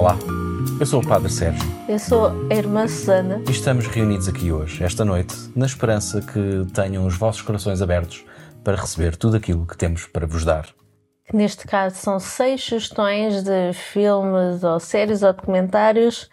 [0.00, 0.16] Olá,
[0.80, 3.42] eu sou o Padre Sérgio Eu sou a irmã Susana.
[3.46, 8.24] e estamos reunidos aqui hoje, esta noite, na esperança que tenham os vossos corações abertos
[8.64, 10.68] para receber tudo aquilo que temos para vos dar.
[11.34, 16.30] Neste caso são seis sugestões de filmes ou séries ou documentários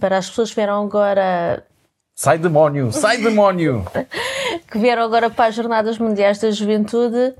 [0.00, 1.62] para as pessoas que vieram agora
[2.14, 2.90] Sai demónio!
[2.92, 3.84] Sai demónio!
[4.70, 7.34] que vieram agora para as Jornadas Mundiais da Juventude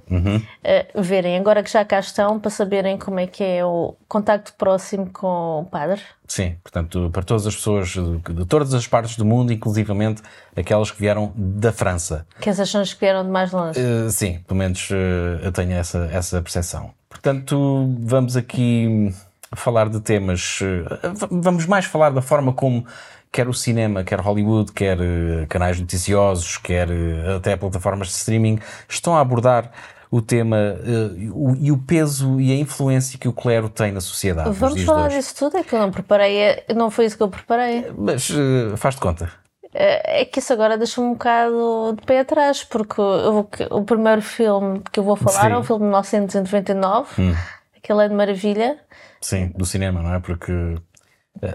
[0.65, 4.53] eh, verem, agora que já cá estão, para saberem como é que é o contacto
[4.55, 6.01] próximo com o padre.
[6.27, 10.23] Sim, portanto, para todas as pessoas de, de todas as partes do mundo, inclusivamente
[10.57, 12.27] aquelas que vieram da França.
[12.41, 13.79] Que essas são as que vieram de mais longe.
[13.81, 14.95] Uh, sim, pelo menos uh,
[15.43, 16.91] eu tenho essa, essa percepção.
[17.09, 19.13] Portanto, vamos aqui
[19.55, 20.61] falar de temas.
[20.61, 22.85] uh, vamos mais falar da forma como
[23.33, 28.59] quer o cinema, quer Hollywood, quer uh, canais noticiosos, quer uh, até plataformas de streaming
[28.89, 29.71] estão a abordar
[30.11, 34.01] o tema uh, o- e o peso e a influência que o clero tem na
[34.01, 34.51] sociedade.
[34.51, 37.87] Vamos falar disso tudo, é que eu não preparei, não foi isso que eu preparei.
[37.97, 39.31] Mas uh, faz de conta.
[39.73, 44.83] É que isso agora deixa-me um bocado de pé atrás, porque eu o primeiro filme
[44.91, 45.53] que eu vou falar Sim.
[45.53, 47.37] é um filme de 1999,
[47.77, 48.79] aquele é de Maravilha.
[49.21, 50.19] Sim, do cinema, não é?
[50.19, 50.83] Porque uh,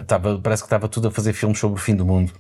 [0.08, 2.32] tava, parece que estava tudo a fazer filmes sobre o fim do mundo.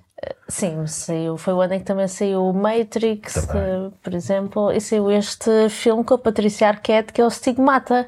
[0.47, 3.61] Sim, saiu, foi o ano em que também saiu o Matrix, Também.
[3.61, 8.08] eh, por exemplo, e saiu este filme com a Patrícia Arquette, que é o Stigmata,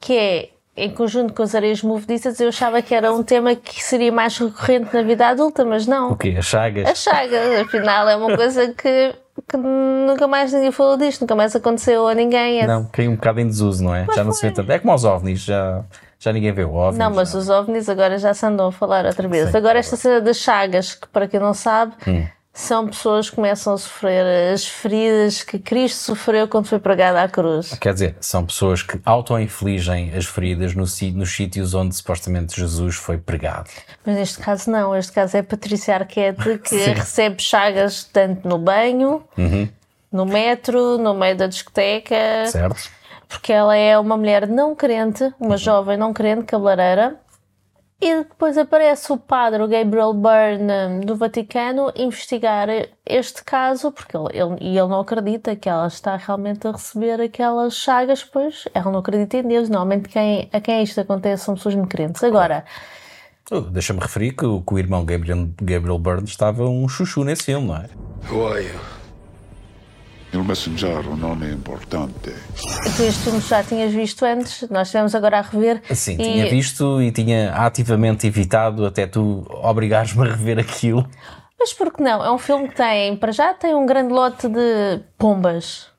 [0.00, 2.40] que é em conjunto com as areias movediças.
[2.40, 6.12] Eu achava que era um tema que seria mais recorrente na vida adulta, mas não.
[6.12, 6.34] O quê?
[6.38, 6.88] As chagas?
[6.88, 9.14] A chaga, afinal, é uma coisa que,
[9.48, 12.60] que nunca mais ninguém falou disto, nunca mais aconteceu a ninguém.
[12.62, 14.06] É- Não, caiu um bocado em desuso, não é?
[14.14, 14.72] já não se vê tanto.
[14.72, 15.84] É como aos ovnis, já,
[16.22, 16.98] já ninguém vê o ovni.
[16.98, 17.38] Não, mas já.
[17.38, 19.52] os ovnis agora já se andam a falar outra vez.
[19.54, 22.24] Agora esta cena das chagas, que para quem não sabe, Hum.
[22.54, 27.26] são pessoas que começam a sofrer as feridas que Cristo sofreu quando foi pregado à
[27.28, 27.72] cruz.
[27.80, 30.82] Quer dizer, são pessoas que auto-infligem as feridas no
[31.14, 33.70] nos sítios onde supostamente Jesus foi pregado.
[34.06, 39.24] Mas neste caso não, este caso é Patrícia Arquette que recebe chagas tanto no banho,
[39.36, 39.68] Uhum.
[40.12, 42.46] no metro, no meio da discoteca.
[42.46, 43.01] Certo?
[43.32, 47.16] Porque ela é uma mulher não crente, uma jovem não crente, cabeleireira,
[48.00, 52.66] e depois aparece o padre, Gabriel Byrne, do Vaticano, investigar
[53.06, 57.20] este caso, porque ele, ele- e ele não acredita que ela está realmente a receber
[57.20, 59.68] aquelas chagas, pois ela não acredita em Deus.
[59.68, 62.22] Normalmente quem, a quem isto acontece são pessoas não crentes.
[62.24, 62.64] Agora,
[63.50, 67.42] Oh, Deixa-me referir que, o- que o irmão Gabriel, Gabriel Byrne estava um chuchu nesse
[67.44, 67.88] filme, não é?
[68.30, 69.01] Who are you?
[70.32, 72.32] Il messaggero non è importante.
[72.96, 75.82] tu este filme já tinhas visto antes, nós estivemos agora a rever.
[75.94, 81.06] Sim, e- tinha visto e tinha ativamente evitado até tu obrigares-me a rever aquilo.
[81.58, 82.24] Mas por que não?
[82.24, 85.91] É um filme que tem, para já, tem um grande lote de pombas.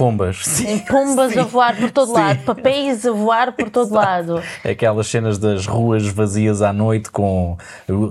[0.00, 0.38] Pombas.
[0.46, 0.64] Sim.
[0.64, 2.14] Tem pombas a voar por todo Sim.
[2.14, 4.42] lado, papéis a voar por todo lado.
[4.64, 7.58] Aquelas cenas das ruas vazias à noite com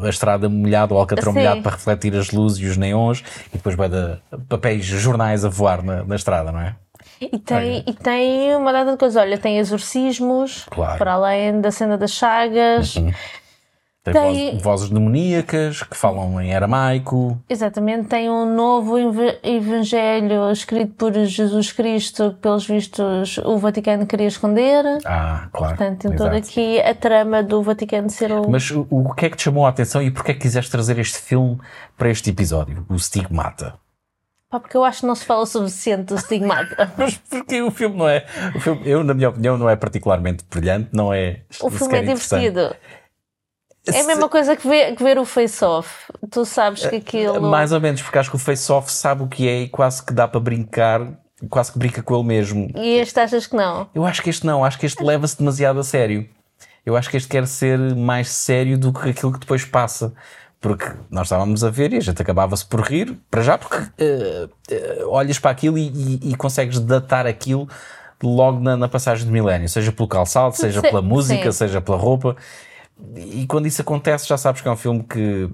[0.03, 1.39] a estrada molhada, o alcatrão Sim.
[1.39, 5.49] molhado para refletir as luzes e os neons e depois vai dar papéis, jornais a
[5.49, 6.75] voar na, na estrada, não é?
[7.19, 9.19] E tem, e tem uma data de coisas.
[9.19, 10.91] Olha, tem exorcismos, Claro.
[10.91, 10.97] Uhum.
[10.99, 12.93] para além da cena das chagas.
[14.01, 17.37] Tem, Tem- voz- vozes demoníacas que falam em aramaico.
[17.49, 18.95] Exatamente, tem um novo
[19.43, 24.85] evangelho escrito por Jesus Cristo, que pelos vistos o Vaticano queria esconder.
[25.05, 25.75] Ah, claro.
[25.75, 28.49] Portanto, tem toda aqui a trama do Vaticano ser o.
[28.49, 30.71] Mas o, o que é que te chamou a atenção e porquê é que quiseste
[30.71, 31.57] trazer este filme
[31.97, 32.85] para este episódio?
[32.89, 33.73] O Stigmata.
[34.49, 36.91] Pá, porque eu acho que não se fala o suficiente do stigmata.
[36.97, 38.25] Mas porque o filme não é.
[38.55, 41.41] O filme, eu, na minha opinião, não é particularmente brilhante, não é.
[41.61, 42.75] O filme é divertido.
[43.95, 45.89] É a mesma coisa que ver, que ver o face-off.
[46.31, 47.41] Tu sabes que aquilo.
[47.41, 50.13] Mais ou menos, porque acho que o Face-Off sabe o que é e quase que
[50.13, 51.01] dá para brincar,
[51.49, 52.69] quase que brinca com ele mesmo.
[52.75, 53.87] E este achas que não?
[53.93, 56.27] Eu acho que este não, acho que este leva-se demasiado a sério.
[56.85, 60.13] Eu acho que este quer ser mais sério do que aquilo que depois passa.
[60.61, 64.49] Porque nós estávamos a ver e a gente acabava-se por rir, para já, porque eh,
[64.69, 67.65] eh, olhas para aquilo e, e- e consegues datar aquilo
[68.21, 71.57] logo na, na passagem do milénio, seja pelo calçado, seja pela música, sim.
[71.59, 72.35] seja pela roupa.
[73.15, 75.49] E quando isso acontece, já sabes que é um filme que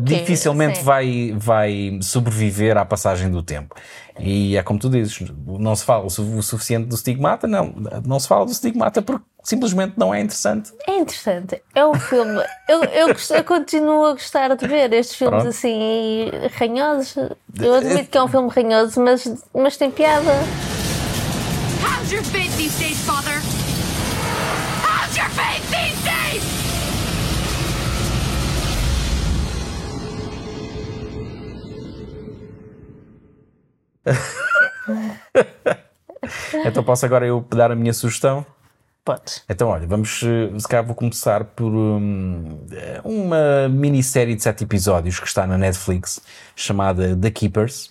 [0.00, 0.84] dificilmente sim.
[0.84, 3.74] vai, vai sobreviver à passagem do tempo.
[4.18, 7.72] E é como tu dizes, não se fala o su- o suficiente do stigmata, não,
[8.04, 10.72] não se fala do stigmata porque simplesmente não é interessante.
[10.86, 11.62] É interessante.
[11.74, 12.40] É um filme.
[12.68, 15.48] Eu, eu, eu continuo a gostar de ver estes filmes Pronto.
[15.56, 17.16] assim ranhosos.
[17.60, 20.32] Eu admito que é um filme ranhoso, mas, mas tem piada.
[21.82, 22.76] How's your faith these
[36.66, 38.44] Então posso agora eu dar a minha sugestão?
[39.04, 39.42] Podes.
[39.48, 40.20] Então, olha, vamos.
[40.22, 45.46] eh, Se calhar vou começar por hum, eh, uma minissérie de sete episódios que está
[45.46, 46.20] na Netflix
[46.54, 47.90] chamada The Keepers.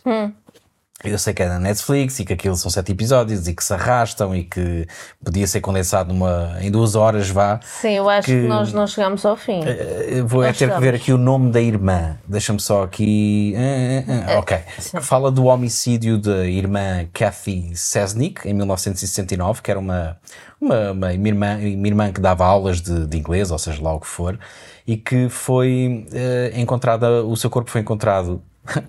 [1.03, 3.71] Eu sei que é na Netflix e que aquilo são sete episódios e que se
[3.71, 4.87] arrastam e que
[5.23, 7.59] podia ser condensado numa, em duas horas, vá.
[7.63, 9.61] Sim, eu acho que, Que- nós não chegamos ao fim.
[9.63, 12.17] Eh, Vou é Nós ter que ver aqui o nome da irmã.
[12.27, 13.53] Deixa-me só aqui.
[13.55, 14.57] eh, eh, eh, ok.
[15.01, 20.17] Fala do homicídio da irmã Kathy Sesnick em 1969, que era uma,
[20.59, 23.99] uma, uma irmã, uma irmã que dava aulas de, de inglês, ou seja, lá o
[23.99, 24.39] que for,
[24.87, 28.41] e que foi eh, encontrada, o seu corpo foi encontrado.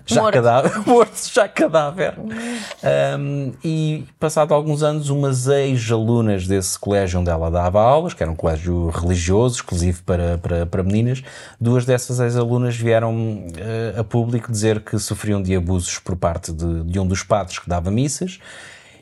[0.05, 0.33] Já Morto.
[0.33, 2.15] cadáver, morto, já cadáver.
[2.19, 8.31] Um, e passado alguns anos, umas ex-alunas desse colégio onde ela dava aulas, que era
[8.31, 11.23] um colégio religioso, exclusivo para, para, para meninas,
[11.59, 16.83] duas dessas ex-alunas vieram eh, a público dizer que sofriam de abusos por parte de,
[16.83, 18.39] de um dos padres que dava missas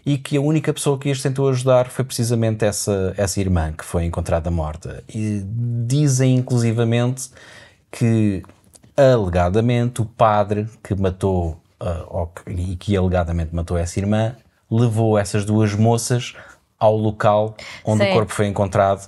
[0.08, 3.84] e que a única pessoa que as tentou ajudar foi precisamente essa, essa irmã que
[3.84, 5.04] foi encontrada morta.
[5.14, 5.44] E
[5.86, 7.30] dizem inclusivamente
[7.92, 8.42] que
[8.98, 11.58] alegadamente o padre que matou
[12.10, 14.36] ou que- e que alegadamente matou essa irmã
[14.70, 16.34] levou essas duas moças
[16.80, 17.56] ao local
[17.86, 18.10] onde Sim.
[18.10, 19.08] o corpo foi encontrado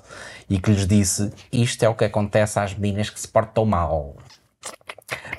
[0.50, 4.16] e que lhes disse isto é o que acontece às meninas que se portam mal.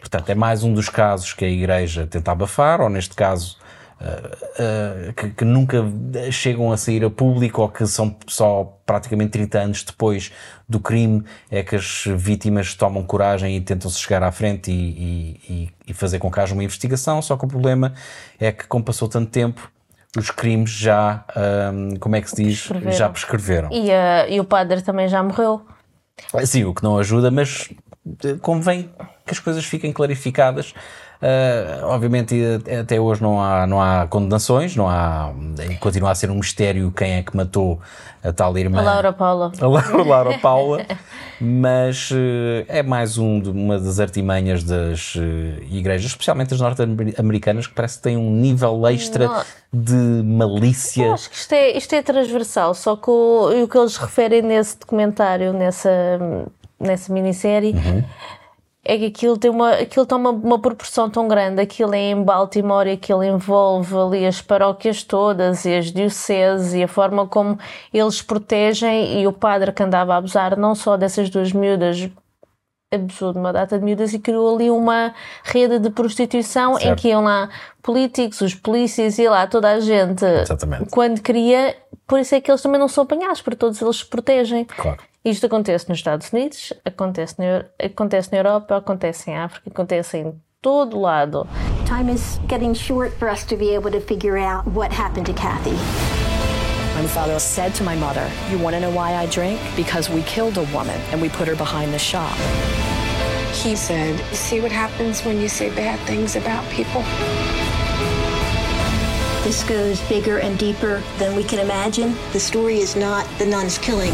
[0.00, 3.56] Portanto, é mais um dos casos que a Igreja tenta abafar, ou neste caso,
[4.00, 5.84] ah, que, que nunca
[6.30, 10.32] chegam a sair a público, ou que são só praticamente 30 anos depois
[10.68, 15.70] do crime, é que as vítimas tomam coragem e tentam-se chegar à frente e, e-
[15.88, 17.20] e- fazer com que haja uma investigação.
[17.20, 17.92] Só que o problema
[18.38, 19.70] é que, como passou tanto tempo,
[20.16, 22.96] os crimes já, ah, como é que se diz, Prescreveram.
[22.98, 23.68] já prescreveram.
[23.72, 25.66] E, ah, e o padre também já morreu.
[26.44, 27.68] Sim, o que não ajuda, mas
[28.24, 28.90] eh, convém
[29.26, 30.74] que as coisas fiquem clarificadas.
[31.22, 32.34] Eh, obviamente,
[32.66, 35.30] eh, até hoje não há, não há condenações, não há,
[35.70, 37.78] e continua a ser um mistério quem é que matou
[38.24, 38.80] a tal irmã.
[38.80, 39.52] A Laura Paula.
[39.60, 40.86] A Laura, Laura Paula,
[41.38, 47.74] mas eh, é mais um uma das artimanhas das eh, igrejas, especialmente as norte-americanas, que
[47.74, 49.44] parece que têm um nível extra Não.
[49.72, 51.04] de malícia.
[51.04, 54.40] Eu acho que isto é, isto é transversal, só que o, o que eles referem
[54.40, 55.90] nesse documentário, nessa,
[56.78, 57.74] nessa minissérie,
[58.90, 61.60] é que aquilo, tem uma, aquilo toma uma proporção tão grande.
[61.62, 66.88] Aquilo é em Baltimore aquilo envolve ali as paróquias todas e as dioceses e a
[66.88, 67.56] forma como
[67.94, 69.22] eles protegem.
[69.22, 72.10] E o padre que andava a abusar não só dessas duas miúdas,
[72.92, 75.14] abusou de uma data de miúdas e criou ali uma
[75.44, 77.00] rede de prostituição em Certo.
[77.00, 77.48] que iam lá
[77.80, 80.90] políticos, os polícias e lá toda a gente Exatamente.
[80.90, 81.76] quando queria,
[82.08, 84.64] por isso é que eles também não são apanhados, porque todos eles se protegem.
[84.64, 84.98] Claro.
[85.24, 90.16] Isto acontece nos Estados Unidos, acontece na, Eu- acontece na Europa, acontece em África, acontece
[90.18, 91.46] em todo lado.
[91.86, 95.34] Time is getting short for us to be able to figure out what happened to
[95.34, 95.76] Kathy.
[96.96, 99.60] My father said to my mother, You want to know why I drink?
[99.76, 102.34] Because we killed a woman and we put her behind the shop.
[103.52, 107.02] He said, See what happens when you say bad things about people?
[109.44, 112.14] This goes bigger and deeper than we can imagine.
[112.32, 114.12] The story is not the nuns killing.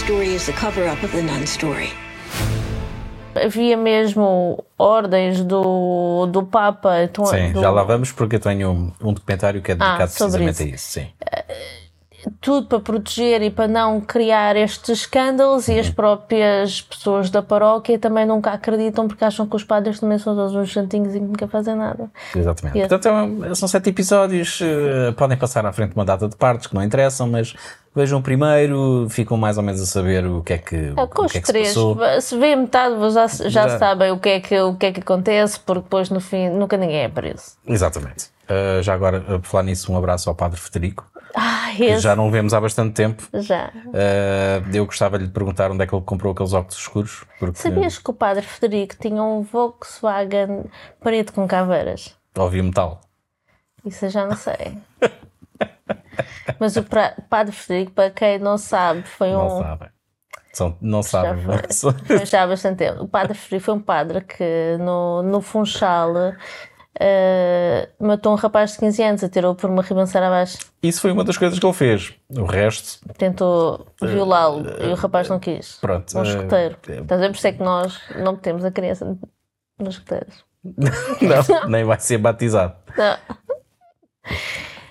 [0.00, 1.90] The story is the cover up of the nun story.
[3.34, 7.02] Havia mesmo ordens do, do Papa.
[7.04, 10.02] então, Sim, do- já lá vamos, porque eu tenho um, um documentário que é dedicado
[10.02, 10.62] Ah, precisamente isso.
[10.62, 10.88] a isso.
[10.88, 11.06] Sim.
[12.40, 15.94] Tudo para proteger e para não criar estes escândalos e as Uhum.
[15.94, 20.54] próprias pessoas da paróquia também nunca acreditam porque acham que os padres também são todos
[20.54, 22.10] uns santinhos e que nunca fazem nada.
[22.34, 22.78] Exatamente.
[22.78, 22.88] Yes.
[22.88, 26.74] Portanto, é são sete episódios, eh, podem passar à frente uma data de partes que
[26.74, 27.54] não interessam, mas
[27.94, 31.24] vejam primeiro, ficam mais ou menos a saber o que é que, É, com o
[31.26, 31.98] os que, é que se três, passou.
[32.20, 33.78] se vê metade, já, já, Já.
[33.78, 36.76] sabem o que, é que, o que é que acontece, porque depois no fim nunca
[36.76, 37.52] ninguém é preso.
[37.66, 38.26] Exatamente.
[38.52, 42.16] Eh, já agora, eh, por falar nisso, um abraço ao Padre Federico, Ah, que já
[42.16, 43.22] não o vemos há bastante tempo.
[43.34, 43.70] já.
[43.94, 47.24] Eh, eu gostava de lhe perguntar onde é que ele comprou aqueles óculos escuros.
[47.38, 50.64] Porque Sabias que o padre Federico tinha um Volkswagen
[51.00, 52.16] preto com caveiras?
[52.36, 53.00] ouvi metal.
[53.84, 54.76] Isso eu já não sei.
[56.58, 59.62] Mas o pra- padre Federico, para quem não sabe, foi Não um.
[59.62, 59.88] sabem.
[60.52, 61.44] São, não Já sabem.
[61.44, 63.04] foi, foi já há bastante tempo.
[63.04, 66.12] O padre Federico foi um padre que no, no Funchal
[67.02, 71.24] eh, matou um rapaz de 15 anos, atirou por uma ribanceira abaixo, Isso foi uma
[71.24, 72.12] das coisas que ele fez.
[72.36, 75.78] O resto, tentou violá-lo e o rapaz não quis.
[75.80, 76.18] pronto.
[76.18, 76.76] Um escoteiro.
[76.88, 77.30] eh, Estás a ver?
[77.30, 79.16] Por isso é que nós não metemos a criança
[79.78, 80.44] nos escoteiros.
[80.62, 82.74] não, nem vai ser batizado.
[82.94, 83.16] Não.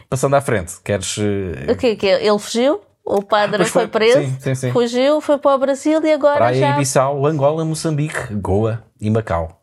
[0.09, 1.15] Passando à frente, queres.
[1.17, 2.07] O que é que?
[2.07, 4.71] Ele fugiu, o padre foi, foi, preso, sim, sim, sim.
[4.71, 6.69] fugiu, foi para o Brasil e agora Praia já.
[6.73, 9.61] e Bissau, Angola, Moçambique, Goa e Macau.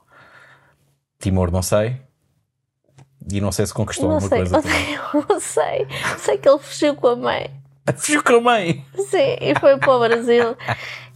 [1.18, 2.00] Timor, não sei.
[3.30, 4.56] E não sei se conquistou Não alguma sei, coisa.
[4.56, 5.86] não sei, não sei.
[6.18, 7.50] Sei que ele fugiu com a mãe.
[7.96, 8.84] Fugiu com a mãe!
[8.96, 10.56] Sim, e foi para o Brasil.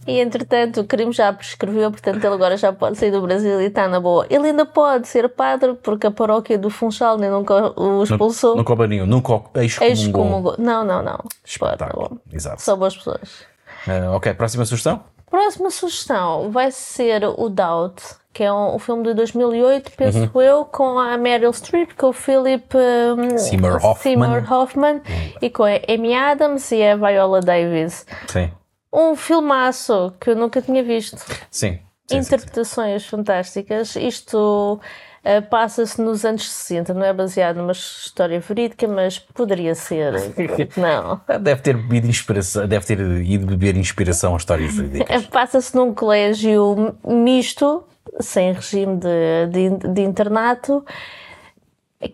[0.07, 3.65] E entretanto o crime já prescreveu, portanto ele agora já pode sair do Brasil e
[3.65, 4.25] está na boa.
[4.29, 8.55] Ele ainda pode ser padre, porque a paróquia do Funchal nem nunca o expulsou.
[8.55, 10.55] Nunca houve nenhum, nunca excomungou.
[10.57, 11.19] Não, não, não.
[11.45, 12.09] Espetáculo.
[12.09, 12.61] Pode, Exato.
[12.61, 13.43] São boas pessoas.
[13.87, 15.03] Ah, ok, próxima sugestão?
[15.31, 20.41] Próxima sugestão vai ser o Doubt, que é um, um filme de 2008, penso Uhum.
[20.41, 23.95] eu, com a Meryl Streep, com o Philip um, Seymour Hoffman.
[23.95, 25.01] Seymour Hoffman
[25.41, 28.05] e com a Amy Adams e a Viola Davis.
[28.27, 28.51] Sim.
[28.93, 31.17] Um filmaço que eu nunca tinha visto.
[31.17, 31.39] Sim.
[31.49, 32.35] sim, sim, sim.
[32.35, 33.95] Interpretações fantásticas.
[33.95, 34.81] Isto
[35.23, 40.13] eh, passa-se nos anos 60, não é baseado numa história verídica, mas poderia ser.
[40.75, 41.21] não.
[41.39, 45.25] Deve ter bebido inspiração, deve ter ido beber inspiração a histórias verídicas.
[45.29, 47.83] Passa-se num colégio misto,
[48.19, 50.83] sem regime de, de, de internato,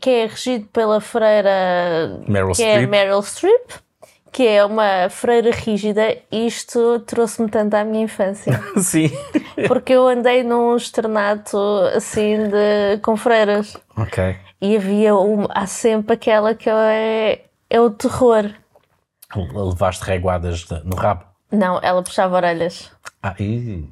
[0.02, 2.90] que é regido pela freira Meryl que é Streep.
[2.90, 3.72] Meryl Streep,
[4.38, 6.16] que é uma freira rígida.
[6.32, 8.54] Isto trouxe-me tanto à minha infância.
[8.78, 9.10] Sim.
[9.68, 11.58] Porque eu andei num externato
[11.96, 14.38] assim de, com freiras Ok.
[14.62, 18.54] e havia uma, há sempre aquela que é, é o terror.
[19.36, 21.24] Levaste reguadas no rabo.
[21.52, 22.92] Não, ela puxava orelhas.
[23.24, 23.90] Ah, e...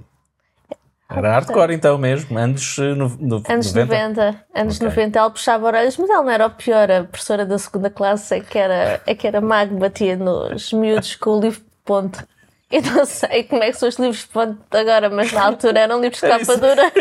[1.10, 4.44] Era hardcore então mesmo, anos, eh, no, no, Anos 90.
[4.54, 4.88] Anos Ok.
[4.88, 6.90] 90 ela puxava orelhas, mas ela não era o pior.
[6.90, 11.16] A professora da segunda classe é que era, é que era mago, batia nos miúdos
[11.16, 12.28] com o livro de ponto.
[12.72, 15.82] Eu não sei como é que são os livros de ponto agora, mas na altura
[15.82, 16.92] eram livros de capa dura.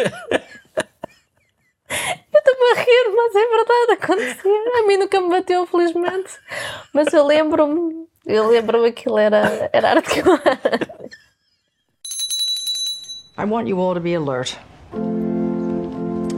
[2.32, 4.80] Eu estou a rir, mas é verdade, acontecia.
[4.80, 6.32] A mim nunca me bateu, felizmente.
[6.92, 10.40] Mas eu lembro-me, eu lembro-me que aquilo era, era hardcore.
[13.36, 14.56] I want you all to be alert.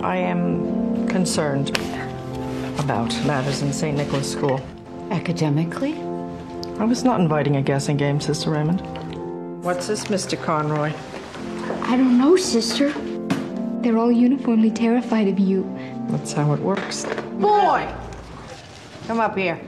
[0.03, 1.77] I am concerned
[2.79, 3.95] about matters in St.
[3.95, 4.63] Nicholas School.
[5.11, 5.93] Academically?
[6.79, 8.81] I was not inviting a guessing game, Sister Raymond.
[9.63, 10.43] What's this, Mr.
[10.43, 10.95] Conroy?
[11.83, 12.91] I don't know, sister.
[13.83, 15.65] They're all uniformly terrified of you.
[16.09, 17.05] That's how it works.
[17.39, 17.93] Boy!
[19.07, 19.61] Come up here.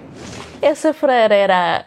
[0.62, 1.84] Essa freira era.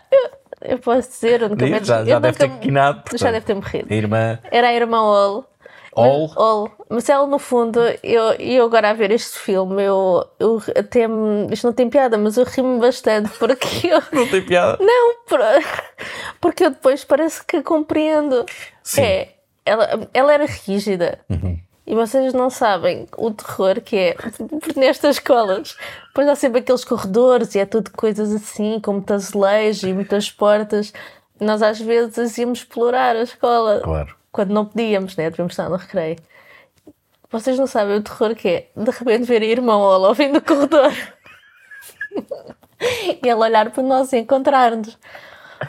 [0.62, 2.98] Eu, posso dizer, eu nunca me- Já, já deve ter quinado.
[2.98, 3.32] Já portanto.
[3.32, 3.94] deve ter morrido.
[3.94, 5.46] Irmã Era a irmã Ol.
[5.94, 6.32] Ol.
[6.38, 6.72] Ol.
[6.90, 11.02] Mas ela, no fundo, eu, eu agora a ver este filme, eu, eu até
[11.52, 14.02] Isto não tem piada, mas eu rimo bastante porque eu.
[14.14, 14.78] não tem piada.
[14.80, 15.40] Não, por-
[16.40, 18.46] porque eu depois parece que compreendo.
[18.84, 19.02] Sim.
[19.02, 19.30] É,
[19.66, 21.20] ela, ela era rígida.
[21.92, 25.76] E vocês não sabem o terror que é porque nestas escolas.
[26.08, 30.32] Depois há sempre aqueles corredores e é tudo coisas assim, com muitas leis e muitas
[30.32, 30.94] portas.
[31.38, 33.82] Nós às vezes íamos explorar a escola.
[33.84, 34.16] Claro.
[34.32, 35.30] Quando não podíamos, né?
[35.30, 36.16] Devíamos estar no recreio.
[37.30, 40.32] Vocês não sabem o terror que é de repente ver a irmã Ola ao fim
[40.32, 40.94] do corredor.
[43.22, 44.98] e ela olhar para nós e encontrar-nos.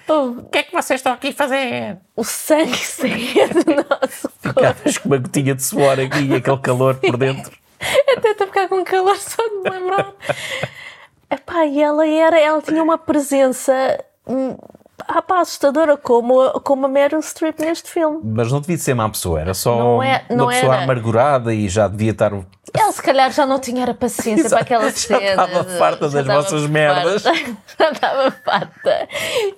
[0.08, 1.98] O que é que vocês estão aqui a fazer?
[2.14, 4.31] O sangue saía do nosso.
[4.54, 7.52] Ficavas com uma gotinha de suor aqui e aquele calor por dentro.
[8.16, 10.12] Até estou a ficar com calor só de lembrar.
[11.30, 13.73] Epá, e ela era, ela tinha uma presença
[15.09, 18.21] ah, pá, assustadora como, como a Meryl Streep neste filme.
[18.23, 20.85] Mas não devia de ser má pessoa, era só Não é- não uma pessoa era.
[20.85, 22.32] amargurada e já devia estar.
[22.92, 25.20] Ela se calhar já não tinha era paciência para aquela Já cena.
[25.30, 27.22] estava farta Já das estava vossas merdas.
[27.22, 27.56] farta.
[27.78, 29.08] Já estava farta.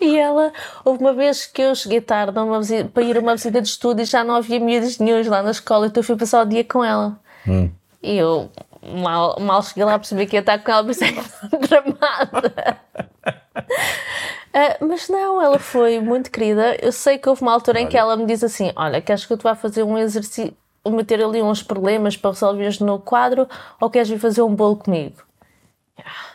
[0.01, 0.53] E ela,
[0.85, 3.69] houve uma vez que eu cheguei tarde uma visita- para ir a uma visita de
[3.69, 6.49] estudo e já não havia miúdos nenhum lá na escola, então eu fui passar o
[6.49, 7.19] dia com ela.
[7.47, 7.71] Hum.
[8.03, 8.51] E eu
[8.83, 11.13] mal, mal cheguei lá a perceber que ia estar com ela, pensei
[11.69, 12.79] tramada.
[14.57, 16.77] Ah, mas não, ela foi muito querida.
[16.81, 19.33] Eu sei que houve uma altura em que ela me diz assim: Olha, queres que
[19.33, 20.55] eu te vá fazer um exercício,
[20.91, 23.49] meter ali uns problemas para resolveres no quadro,
[23.81, 25.23] ou queres vir fazer um bolo comigo?
[25.99, 26.35] Ah,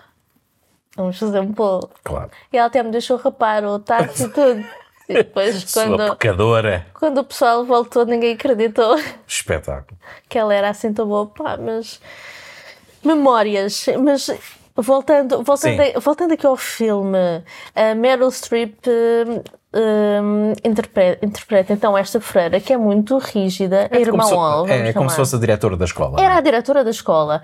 [0.96, 1.90] Vamos fazer um bolo.
[2.04, 2.32] Claro.
[2.52, 4.66] E ela até me deixou rapar o táxi e tudo.
[5.08, 6.88] E depois, Sua quando, pecadora.
[6.94, 8.96] quando o pessoal voltou, ninguém acreditou
[9.28, 9.98] Espetáculo.
[10.28, 12.02] que ela era assim tão boa, pá, mas
[13.04, 14.30] memórias, mas
[14.76, 17.18] voltando, voltando, a- voltando aqui ao filme,
[17.76, 18.76] a Meryl Streep
[19.74, 24.34] hum, hum, interpreta, interpreta então esta freira que é muito rígida, a irmã como se,
[24.34, 26.22] Ol, vamos é, como se fosse a diretora da escola.
[26.22, 27.42] Era a diretora da escola.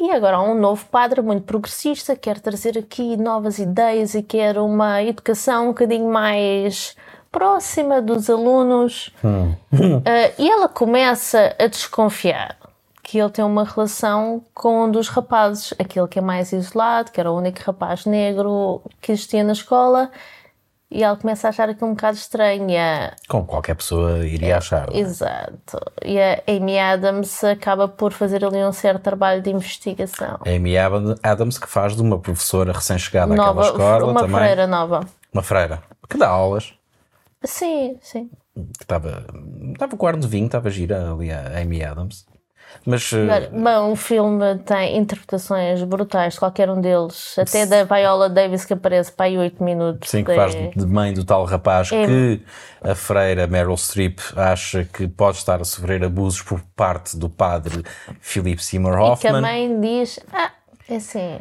[0.00, 4.56] E agora há um novo padre muito progressista, quer trazer aqui novas ideias e quer
[4.58, 6.94] uma educação um bocadinho mais
[7.32, 9.10] próxima dos alunos.
[9.70, 12.56] Ah, e ela começa a desconfiar
[13.02, 17.18] que ele tem uma relação com um dos rapazes, aquele que é mais isolado, que
[17.18, 20.10] era o único rapaz negro que existia na escola.
[20.90, 22.66] E ela começa a achar aquilo um bocado estranho.
[22.78, 24.88] A- Como qualquer pessoa iria achar.
[24.94, 25.78] Exato.
[26.02, 30.38] E a Amy Adams acaba por fazer ali um certo trabalho de investigação.
[30.46, 34.36] A Amy Adams, que faz de uma professora recém-chegada àquela escola uma também.
[34.40, 35.00] freira nova.
[35.32, 35.82] Uma freira.
[36.08, 36.72] Que dá aulas.
[37.44, 38.30] Sim, sim.
[38.54, 39.26] Que estava,
[39.72, 42.26] estava com ar de vinho, estava gira ali a Amy Adams.
[42.86, 48.28] Mas eh, Olha, Bom, o filme tem interpretações brutais, qualquer um deles, até da Viola
[48.30, 50.08] Davis que aparece para aí 8 minutos.
[50.10, 52.42] sim, que É- faz de mãe do tal rapaz É- que
[52.82, 57.82] a freira Meryl Streep acha que pode estar a sofrer abusos por parte do padre
[58.20, 59.40] Philip Seymour E que a Hoffman.
[59.42, 60.50] mãe diz: Ah,
[60.88, 61.38] é assim,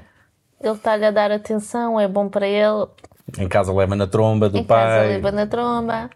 [0.62, 2.88] ele está-lhe a dar atenção, é bom para ele,
[3.38, 5.08] Em casa leva na tromba do em casa pai.
[5.10, 6.10] leva na tromba.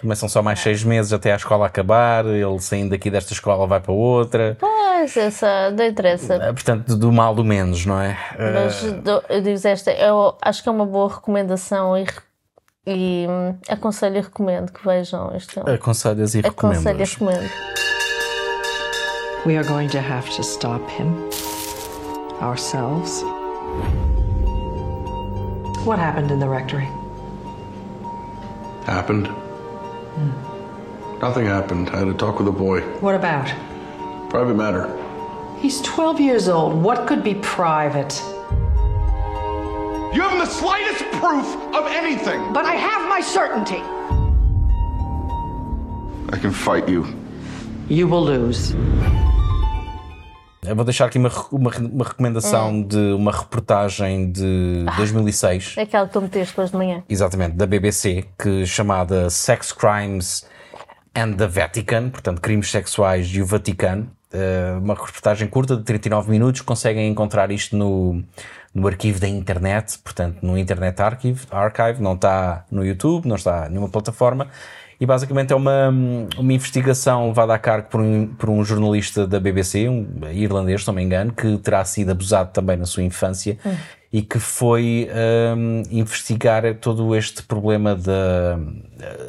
[0.00, 2.24] Também são só mais seis meses até a escola acabar.
[2.24, 4.56] Ele saindo daqui desta escola vai para outra.
[4.60, 6.34] Pois, essa não interessa.
[6.34, 8.16] Eh, Portanto, do mal do menos, não é?
[8.54, 12.06] Mas do- eu digo esta, eu acho que é uma boa recomendação e,
[12.86, 15.70] e hum, aconselho e recomendo que vejam este filme.
[15.72, 17.50] Aconselhas e Aconselho e recomendo.
[19.46, 21.12] We are going to have to stop him.
[22.40, 23.24] Ourselves.
[25.84, 26.88] What happened in the rectory?
[28.86, 29.28] Happened?
[30.18, 31.20] Hmm.
[31.20, 31.90] Nothing happened.
[31.90, 32.80] I had a talk with the boy.
[33.00, 33.48] What about?
[34.30, 34.86] Private matter.
[35.60, 36.80] He's 12 years old.
[36.82, 38.20] What could be private?
[40.14, 42.52] You haven't the slightest proof of anything.
[42.52, 43.82] But I have my certainty.
[46.32, 47.06] I can fight you.
[47.88, 48.74] You will lose.
[50.68, 52.82] Eu vou deixar aqui uma, uma, uma recomendação Hum.
[52.86, 54.96] de uma reportagem de Ah.
[54.96, 55.74] 2006.
[55.76, 57.02] É aquela que tu meteste hoje de manhã.
[57.08, 60.46] exatamente, da BBC, que chamada Sex Crimes
[61.14, 64.10] and the Vatican, portanto, crimes sexuais e o Vaticano.
[64.32, 68.22] Eh, uma reportagem curta de 39 minutos, conseguem encontrar isto no,
[68.74, 73.66] no arquivo da internet, portanto, no Internet Archive, Archive, não está no YouTube, não está
[73.66, 74.48] em nenhuma plataforma.
[75.00, 75.88] E basicamente é uma,
[76.36, 80.88] uma investigação levada a cargo por um, por um jornalista da BBC, um irlandês, se
[80.88, 83.56] não me engano, que terá sido abusado também na sua infância
[84.12, 85.08] e que foi
[85.56, 88.58] hum, investigar todo este problema da,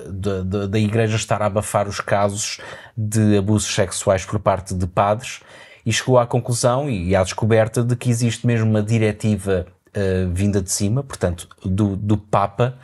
[0.10, 2.60] da, da, Igreja estar a abafar os casos
[2.98, 5.42] de abusos sexuais por parte de padres
[5.86, 10.62] e chegou à conclusão e à descoberta de que existe mesmo uma diretiva eh, vinda
[10.62, 12.78] de cima, portanto, do, do Papa.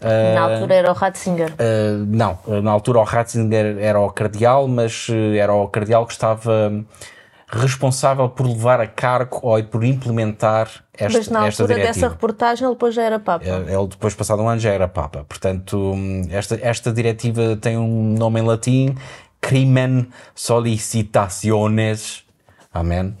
[0.00, 1.50] Na altura era o Ratzinger.
[1.52, 6.12] Uh, não, na altura o Ratzinger era o cardeal, mas uh, era o cardeal que
[6.12, 6.72] estava
[7.52, 11.92] responsável por levar a cargo ou por implementar esta, Mas na esta altura diretiva.
[11.94, 13.44] dessa reportagem ele depois já era Papa.
[13.44, 15.24] Eh, Ele depois, passado um ano, já era Papa.
[15.28, 18.94] Portanto, hum, esta, esta diretiva tem um nome em latim,
[19.40, 22.24] Crimen Solicitaciones,
[22.72, 23.16] Amém,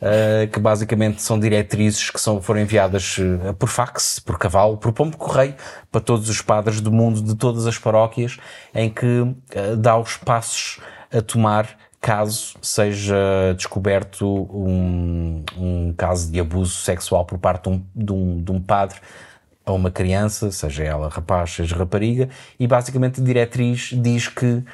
[0.00, 4.92] eh, que basicamente são diretrizes que são, foram enviadas eh, por fax, por cavalo, por
[4.92, 5.54] pombo correio,
[5.92, 8.38] para todos os padres do mundo, de todas as paróquias,
[8.74, 10.80] em que eh, dá os passos
[11.12, 11.68] a tomar
[12.00, 18.42] caso seja descoberto um, um caso de abuso sexual por parte de um, de um,
[18.42, 18.98] de um padre
[19.66, 24.64] a uma criança, seja ela rapaz, seja rapariga, e basicamente a diretriz diz que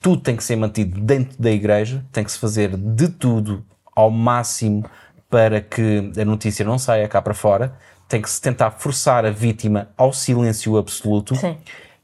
[0.00, 4.10] tudo tem que ser mantido dentro da igreja, tem que se fazer de tudo ao
[4.10, 4.84] máximo
[5.30, 7.74] para que a notícia não saia cá para fora,
[8.08, 11.56] tem que se tentar forçar a vítima ao silêncio absoluto Sim.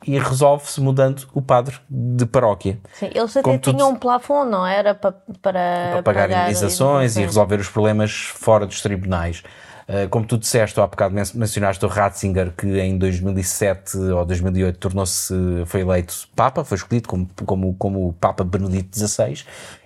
[0.07, 2.79] e resolve-se mudando o padre de paróquia.
[2.95, 4.95] Sim, eles até Como tinham um plafond, não era?
[4.95, 9.43] Pa- para, para pagar indenizações e resolver os problemas fora dos tribunais.
[9.87, 14.79] Uh, como tu disseste, há bocado men- mencionaste o Ratzinger, que em 2007 ou 2008
[14.79, 15.35] tornou-se,
[15.67, 19.45] foi eleito Papa, foi escolhido como, como, como Papa Benedito XVI,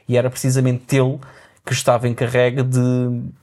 [0.09, 1.19] e era precisamente ele
[1.65, 2.81] que estava encarregue de,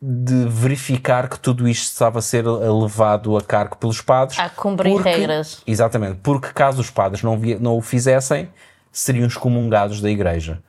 [0.01, 4.38] de verificar que tudo isto estava a ser levado a cargo pelos padres.
[4.38, 5.62] A cumprir porque- regras.
[5.65, 8.49] Exatamente, porque caso os padres não, vi- não o fizessem,
[8.91, 10.60] seriam excomungados da igreja.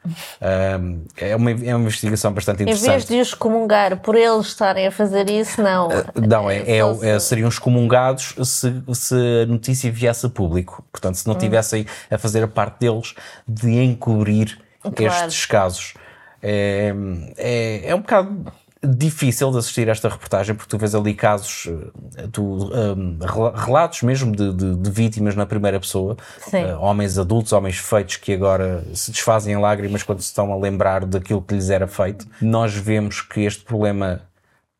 [0.80, 3.14] Um, é, uma, é uma investigação bastante Em vez interessante.
[3.14, 5.88] de os comungar por eles estarem a fazer isso, não.
[6.14, 10.84] Não, é, é, é- seriam excomungados se, se a notícia viesse a público.
[10.92, 11.38] Portanto, se não Hum.
[11.38, 13.14] tivessem a fazer a parte deles
[13.48, 14.58] de encobrir
[14.94, 15.26] Claro.
[15.26, 15.94] estes casos.
[16.42, 16.92] É,
[17.36, 21.68] é, é um bocado difícil de assistir a esta reportagem porque tu vês ali casos,
[22.16, 26.16] eh, tu, um, rela- relatos mesmo de, de- de vítimas na primeira pessoa.
[26.64, 30.56] Eh, homens adultos, homens feitos que agora se desfazem em lágrimas quando se estão a
[30.56, 32.26] lembrar daquilo que lhes era feito.
[32.40, 34.22] Nós vemos que este problema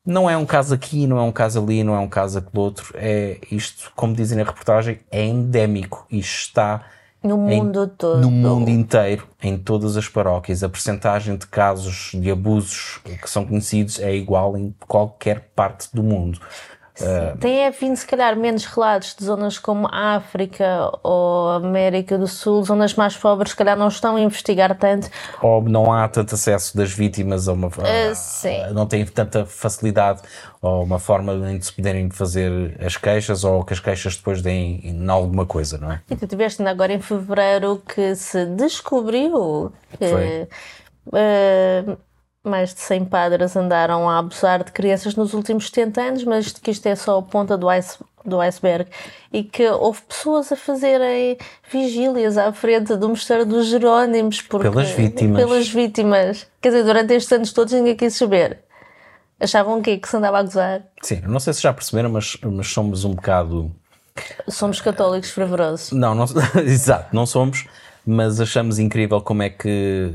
[0.03, 2.59] não é um caso aqui, não é um caso ali, não é um caso aquele
[2.59, 2.95] outro.
[2.97, 6.83] É isto, como dizem na reportagem, é endémico e está
[7.23, 8.21] No em- mundo todo.
[8.21, 10.63] no mundo inteiro, em todas as paróquias.
[10.63, 16.03] A percentagem de casos de abusos que são conhecidos é igual em qualquer parte do
[16.03, 16.41] mundo.
[17.01, 22.19] Uh, Tem é vindo, se calhar, menos relatos de zonas como a África ou América
[22.19, 25.09] do Sul, zonas mais pobres, se calhar não estão a investigar tanto.
[25.43, 27.69] ou não há tanto acesso das vítimas a uma.
[27.69, 28.59] Uh, sim.
[28.73, 30.23] Não tem tanta facilidade
[30.61, 34.81] ou uma forma de se poderem fazer as queixas ou que as queixas depois deem
[34.85, 36.01] em alguma coisa, não é?
[36.11, 40.49] E tu tiveste ainda agora em fevereiro que se descobriu que Foi.
[41.07, 42.10] uh,
[42.43, 46.71] mais de 100 padres andaram a abusar de crianças nos últimos 70 anos, mas que
[46.71, 48.89] isto é só a ponta do, ice, do iceberg
[49.33, 51.37] e que houve pessoas a fazerem
[51.71, 55.43] vigílias à frente do Mosteiro dos Jerónimos porque- Pelas vítimas.
[55.45, 56.47] pelas vítimas.
[56.63, 58.61] Quer dizer, durante estes anos todos ninguém quis saber.
[59.39, 59.97] Achavam o quê?
[59.99, 60.83] Que se andava a gozar?
[61.03, 63.71] Sim, não sei se já perceberam, mas, mas somos um bocado.
[64.49, 65.93] Somos católicos fervorosos.
[65.93, 66.25] Não, não
[66.65, 67.67] exato, não somos,
[68.05, 70.15] mas achamos incrível como é que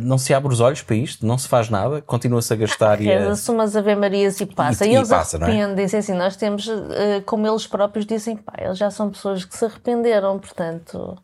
[0.00, 3.12] não se abre os olhos para isto, não se faz nada, continua-se a gastar e
[3.12, 3.34] a...
[3.48, 4.84] Umas Ave Marias e passa.
[4.84, 5.42] E- E, e eles passa, é?
[5.44, 5.96] arrependem-se.
[5.96, 9.64] Assim, nós temos, eh, como eles próprios dizem, pá, eles já são pessoas que se
[9.64, 11.16] arrependeram, portanto.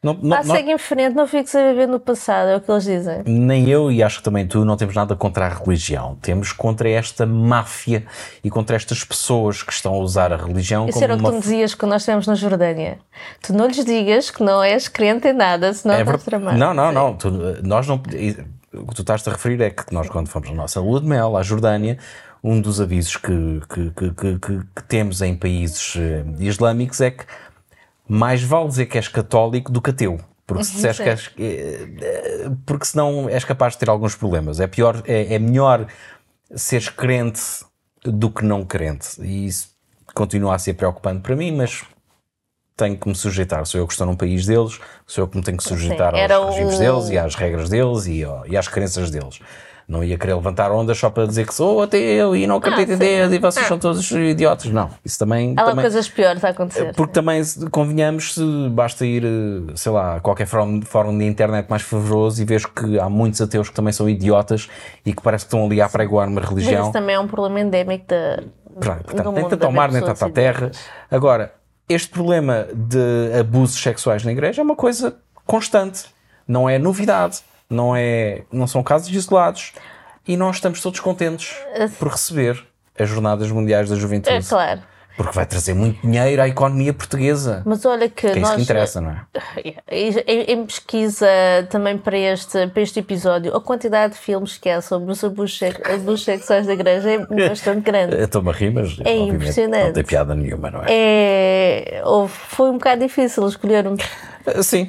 [0.00, 2.60] Não, não- Pá, não- segue em frente, não fiques a viver no passado, é o
[2.60, 3.22] que eles dizem.
[3.26, 6.16] Nem eu e acho que também tu não temos nada contra a religião.
[6.22, 8.04] Temos contra esta máfia
[8.44, 11.24] e contra estas pessoas que estão a usar a religião Isso como era o que
[11.24, 12.98] tu me dizias quando nós estivemos na Jordânia.
[13.42, 16.38] Tu não lhes digas que não és crente em nada, senão É estás ver-.
[16.56, 17.14] Não, não, não.
[17.16, 17.28] Tu,
[17.64, 17.96] nós não.
[17.96, 21.08] O que tu estás a referir é que nós, quando fomos na nossa lua de
[21.08, 21.98] mel à Jordânia,
[22.44, 27.10] um dos avisos que, que, que, que- que- que temos em países eh, islâmicos é
[27.10, 27.24] que
[28.08, 30.18] mais vale dizer que és católico do que ateu.
[30.46, 31.02] Porque se Uhum, disseres sim.
[31.04, 31.30] que és.
[31.38, 34.58] eh, eh, Porque senão és capaz de ter alguns problemas.
[34.60, 35.86] É, pior, é, é melhor
[36.54, 37.40] seres crente
[38.04, 39.20] do que não crente.
[39.20, 39.68] E isso
[40.14, 41.84] continua a ser preocupante para mim, mas
[42.76, 43.66] tenho que me sujeitar.
[43.66, 46.36] Sou eu que estou num país deles, sou eu que me tenho que sujeitar era
[46.36, 49.40] aos regimes o- deles e às regras deles e, ó, e às crenças deles.
[49.88, 52.92] Não ia querer levantar ondas só para dizer que sou ateu e não acredito em
[52.92, 52.98] Ah, sim.
[52.98, 53.68] Deus e vocês Ah.
[53.68, 54.66] são todos idiotas.
[54.70, 55.54] Não, isso também.
[55.56, 56.92] Há também coisas piores a acontecer.
[56.94, 61.80] porque também, convenhamos, se basta ir, eh, sei lá, a qualquer fórum, de internet mais
[61.80, 64.68] fervoroso e vejo que há muitos ateus que também são idiotas
[65.06, 66.82] e que parece que estão ali a pregoar uma Mas religião.
[66.82, 68.42] isso também é um problema endémico da,
[68.78, 70.70] Pronto, portanto, nem tanto ao mar, nem tanto à terra.
[71.10, 71.54] Agora,
[71.88, 76.04] este problema de abusos sexuais na igreja é uma coisa constante.
[76.46, 77.38] Não é novidade.
[77.70, 79.72] Não, é, não são casos isolados.
[80.26, 81.54] E nós estamos todos contentes
[81.98, 82.62] por receber
[82.98, 84.36] as Jornadas Mundiais da Juventude.
[84.36, 84.80] É claro.
[85.16, 87.62] Porque vai trazer muito dinheiro à economia portuguesa.
[87.66, 89.20] Mas olha que, Que é isso nós, que interessa, não é?
[89.90, 91.26] Em, em pesquisa
[91.70, 95.58] também para este, para este episódio, a quantidade de filmes que há sobre os abusos,
[95.58, 98.14] sex- abusos sexuais da igreja é bastante grande.
[98.14, 99.86] Eu Estou-me a rir, mas É impressionante.
[99.86, 100.86] não tem piada nenhuma, não é?
[100.88, 103.94] É, foi um bocado difícil escolher um.
[103.94, 104.88] Uh, Sim,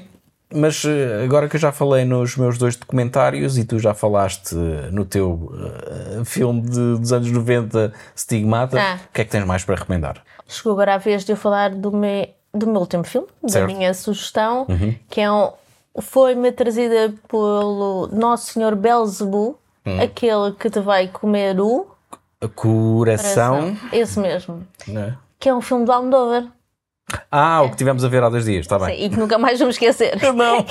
[0.54, 0.90] mas uh,
[1.24, 5.06] agora que eu já falei nos meus dois documentários e tu já falaste uh, no
[5.06, 8.98] teu uh, filme de- dos anos 90, Stigmata, Ah.
[9.10, 10.22] o que é que tens mais para recomendar?
[10.48, 13.68] Chegou agora a vez de eu falar do, me, do meu último filme, Certo.
[13.68, 14.96] da minha sugestão, Uhum.
[15.10, 15.52] que é um,
[16.02, 20.02] foi-me trazida pelo Nosso Senhor Belzebu, Hum.
[20.02, 21.88] aquele que te vai comer o
[22.54, 23.76] Coração.
[23.92, 24.66] Esse mesmo.
[24.88, 25.18] não é?
[25.40, 26.48] Que é um filme do Almodóvar.
[27.32, 29.06] Ah, o que tivemos a ver há dois dias, está Sim, bem.
[29.06, 30.18] e que nunca mais vamos esquecer.
[30.34, 30.66] Não.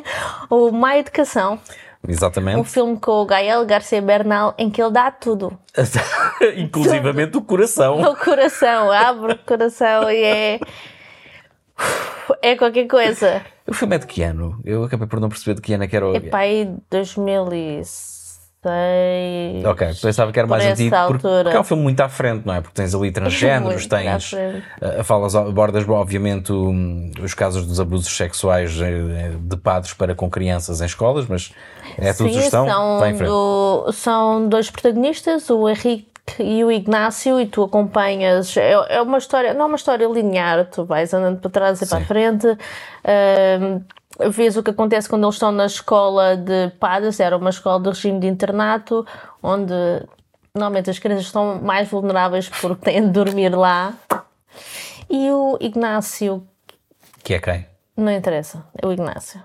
[0.50, 1.58] o Má Educação,
[2.06, 2.68] um Exatamente.
[2.68, 5.58] filme com o Gael Garcia Bernal, em que ele dá tudo.
[6.56, 8.00] Inclusivamente o coração.
[8.00, 10.60] O coração, abre o coração e é.
[12.42, 13.42] É qualquer coisa.
[13.66, 14.60] O filme é de que ano?
[14.64, 16.14] Eu acabei por não perceber de que ano é que era o.
[16.14, 18.13] É para aí 2006.
[19.66, 22.54] Ok, pensava que era mais antigo, porque, porque é um filme muito à frente, não
[22.54, 22.60] é?
[22.60, 23.10] Porque tens ali
[23.88, 24.32] à tens.
[24.32, 30.28] Uh, falas, abordas, obviamente, um, os casos dos abusos sexuais eh, de padres para com
[30.30, 31.52] crianças em escolas, mas
[31.98, 32.66] é Sim, sugestão?
[32.66, 33.28] são, Vai em frente.
[33.30, 38.56] do- são dois protagonistas, o Henrique e o Ignácio, e tu acompanhas.
[38.56, 41.86] É, é uma história, não é uma história linear, tu vais andando para trás e
[41.86, 42.46] para a frente.
[43.04, 43.80] ahm,
[44.30, 47.88] vês o que acontece quando eles estão na escola de padres, era uma escola de
[47.88, 49.06] regime de internato,
[49.42, 49.74] onde
[50.54, 53.94] normalmente as crianças estão mais vulneráveis porque têm de dormir lá.
[55.10, 56.46] E o Ignácio,
[57.22, 57.66] Que é quem?
[57.96, 59.42] não interessa, é o Ignácio.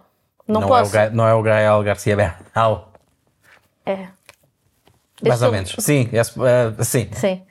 [0.48, 0.92] Não, é, o, posso.
[0.92, 2.92] Ga- não é o Gael Garcia Bernal.
[3.86, 4.08] É.
[5.28, 5.76] Mais ou menos.
[5.80, 7.10] Sim, é, uh, sim.
[7.12, 7.42] Sim,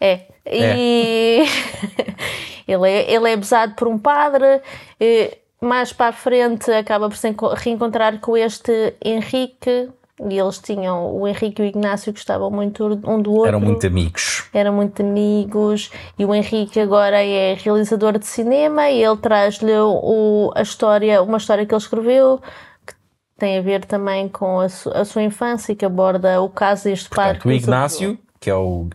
[0.00, 0.26] é.
[0.46, 1.44] E
[2.66, 4.62] ele, é, ele é abusado por um padre,
[4.98, 9.90] e mais para a frente acaba por se enco- reencontrar com este Henrique,
[10.28, 13.48] e eles tinham, o Henrique e o Ignácio gostavam muito um do outro.
[13.48, 14.48] Eram muito amigos.
[14.52, 20.52] Eram muito amigos e o Henrique agora é realizador de cinema e ele traz-lhe o-
[20.54, 22.38] a história, uma história que ele escreveu
[22.86, 22.94] que
[23.38, 26.84] tem a ver também com a, su- a sua infância e que aborda o caso
[26.84, 27.08] deste.
[27.08, 28.88] Portanto, o que Ignácio que é o uh,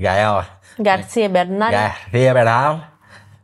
[0.00, 0.44] Gael
[0.78, 1.70] Garcia Bernal.
[1.72, 2.80] Garcia Bernal,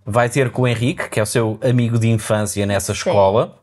[0.06, 3.56] vai ter com o Henrique, que é o seu amigo de infância nessa escola,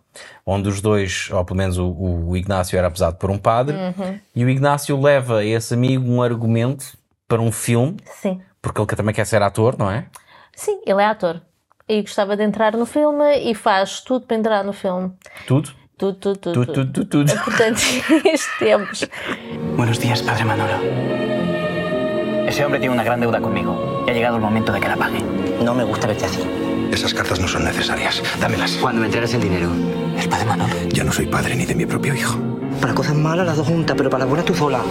[0.45, 4.19] onde os dois, ou pelo menos o, o Ignácio era apesado por um padre, Uhum.
[4.35, 8.41] e o Ignácio leva a esse amigo um argumento para um filme, Sim.
[8.61, 10.05] porque ele também quer ser ator, não é?
[10.55, 11.41] Sim, ele é ator.
[11.87, 15.11] E gostava de entrar no filme e faz tudo para entrar no filme.
[15.47, 15.71] Tudo?
[15.97, 16.53] Tudo, tudo, tudo.
[16.53, 17.43] Tudo, tudo, tudo, tudo.
[17.43, 17.79] Portanto,
[18.25, 19.05] estes tempos.
[19.75, 21.30] Buenos días, padre Manolo.
[22.51, 24.97] Ese hombre tiene una gran deuda conmigo y ha llegado el momento de que la
[24.97, 25.21] pague.
[25.63, 26.41] No me gusta verte así.
[26.91, 28.21] Esas cartas no son necesarias.
[28.41, 28.71] Dámelas.
[28.73, 29.69] Cuando me entregues el dinero,
[30.19, 30.73] el padre Manolo.
[30.89, 32.37] Ya no soy padre ni de mi propio hijo.
[32.81, 34.81] Para cosas malas las dos juntas, pero para las buenas tú sola.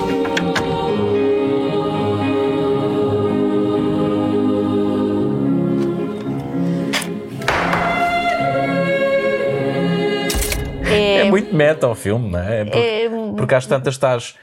[10.84, 12.60] É, É muito meta o filme, não é?
[12.60, 14.34] É porque, É- porque às tantas estás.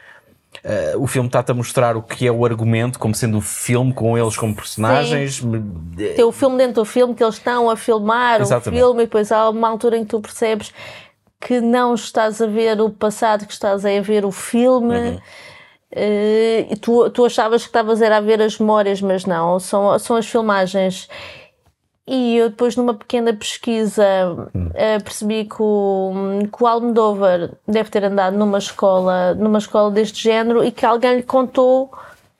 [0.63, 3.93] Eh, o filme está-te a mostrar o que é o argumento, como sendo o filme,
[3.93, 5.41] com eles como personagens.
[6.15, 8.81] Tem o filme dentro do filme que eles estão a filmar Exatamente.
[8.81, 10.73] o filme e depois há uma altura em que tu percebes
[11.39, 14.95] que não estás a ver o passado, que estás a ver o filme.
[14.95, 15.19] Uhum.
[15.95, 20.27] E tu, tu achavas que estavas a ver as memórias, mas não, são, são as
[20.27, 21.07] filmagens.
[22.07, 24.03] E eu depois numa pequena pesquisa
[24.55, 24.69] Hum.
[24.73, 26.13] eh, percebi que o,
[26.55, 31.17] que o Almodóvar deve ter andado numa escola, numa escola deste género e que alguém
[31.17, 31.87] lhe contou,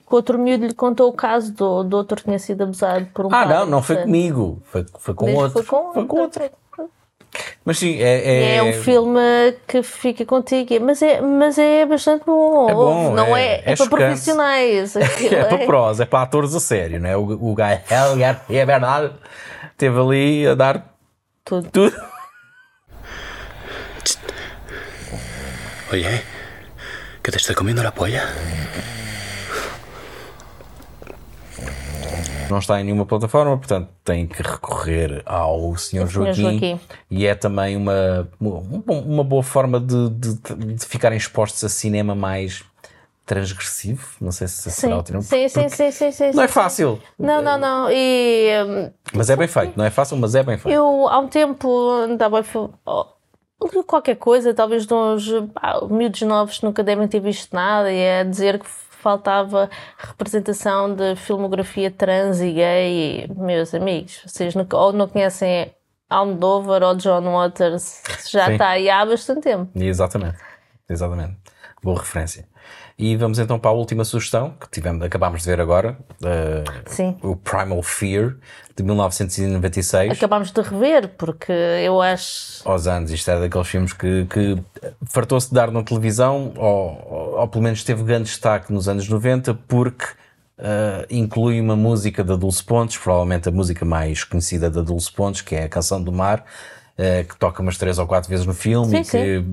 [0.07, 3.25] que outro miúdo lhe contou o caso do, do outro que tinha sido abusado por
[3.25, 4.61] um Ah, não, não foi comigo.
[4.71, 5.63] Foi, foi com Desde outro.
[5.63, 6.43] Foi com, outro.
[7.65, 8.55] Mas sim, é.
[8.55, 9.19] É, um filme
[9.67, 12.69] que fica contigo, mas é, mas é bastante bom.
[12.69, 14.95] É bom, não é- é, é é, para profissionais.
[15.29, 17.17] É para prós, é para atores a sério, não é?
[17.17, 19.09] O, o Gael Garcia Bernal
[19.77, 20.97] esteve ali a dar
[21.45, 21.69] tudo.
[21.69, 21.95] tudo.
[25.91, 26.23] Oye,
[27.21, 28.23] que te estoy comiendo la polla.
[32.49, 36.07] Não está em nenhuma plataforma, portanto tem que recorrer ao Sr.
[36.07, 36.41] Joaquim.
[36.41, 36.79] Joaquim.
[37.11, 40.33] E é também uma, uma, uma boa forma de, de,
[40.75, 42.63] de ficarem expostos a cinema mais
[43.27, 44.07] transgressivo.
[44.19, 45.21] Não sei se será o termo.
[45.21, 47.91] Sim, sim, sim, sim, sim, Não é fácil, Não, não, não.
[47.91, 49.77] E hum, mas é bem feito.
[49.77, 50.73] Não é fácil, mas é bem feito.
[50.73, 52.43] eu há um tempo andava
[52.85, 53.05] oh,
[53.85, 58.23] qualquer coisa, talvez de uns pá, miúdos novos nunca devem ter visto nada, e é
[58.23, 63.25] dizer que faltava representação de filmografia trans e gay.
[63.25, 65.71] E, meus amigos, vocês não- ou não conhecem
[66.09, 68.51] Almodóvar ou John Waters, já Sim.
[68.53, 69.69] está aí há bastante tempo.
[69.75, 70.37] Exatamente.
[70.89, 71.35] Exatamente.
[71.83, 72.47] Boa referência.
[72.99, 75.95] E vamos então para a última sugestão que tivemos, acabámos de ver agora,
[76.87, 77.15] Sim.
[77.21, 78.35] o Primal Fear
[78.75, 80.13] de 1996.
[80.13, 82.67] Acabámos de rever, porque eu acho.
[82.67, 83.11] aos anos.
[83.11, 84.57] Isto era daqueles filmes que, que
[85.05, 89.07] fartou-se de dar na televisão, ou, ou, ou pelo menos teve grande destaque nos anos
[89.07, 90.07] 90, porque
[90.59, 95.41] ah, inclui uma música da Dulce Pontes, provavelmente a música mais conhecida da Dulce Pontes,
[95.41, 96.43] que é a Canção do Mar.
[96.99, 99.45] Ah, que toca umas três ou quatro vezes no filme Sim, e que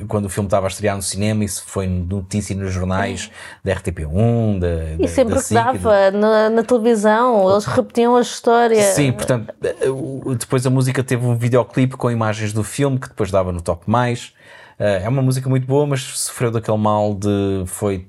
[0.00, 3.30] de- quando o filme estava a estrear no cinema isso foi notícia nos jornais
[3.64, 8.20] da RTP1 da, E da- sempre da que dava na, na televisão, eles repetiam a
[8.20, 8.82] história.
[8.92, 13.30] Sim, portanto, eh, depois a música teve um videoclipe com imagens do filme que depois
[13.30, 14.32] dava no Top Mais.
[14.78, 17.62] Eh, É uma música muito boa, mas sofreu daquele mal de.
[17.66, 18.08] foi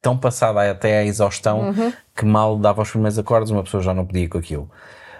[0.00, 1.92] tão passada até à exaustão Uhum.
[2.16, 4.70] que mal dava os primeiros acordes, uma pessoa já não podia com aquilo.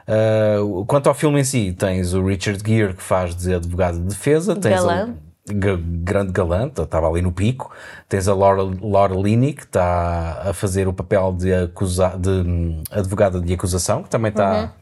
[0.09, 4.07] Eh, quanto ao filme em si, tens o Richard Gere que faz de advogado de
[4.07, 5.15] defesa, tens Galã.
[5.47, 7.71] grande galã, estava ali no pico.
[8.09, 12.83] Tens a Laura, Laura Linney, que está a fazer o papel de, acusa, de hum,
[12.91, 14.73] advogada de acusação, que também está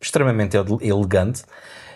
[0.00, 1.44] extremamente ele- elegante.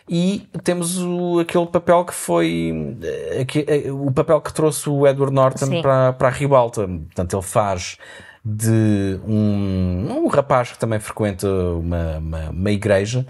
[0.08, 3.46] E temos o, aquele papel que foi eh,
[3.86, 5.80] eh, o papel que trouxe o Edward Norton Sim.
[5.82, 6.86] para, para a Ribalta.
[6.86, 7.96] Portanto, ele faz
[8.44, 13.26] de um, um rapaz que também frequenta uma, uma, uma igreja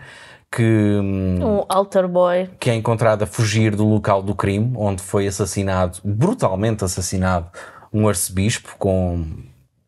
[0.50, 2.48] que, hum, Um altar boy.
[2.60, 7.48] que é encontrado a fugir do local do crime, onde foi assassinado, brutalmente assassinado,
[7.92, 9.24] um arcebispo com